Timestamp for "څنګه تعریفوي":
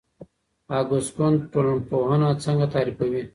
2.43-3.23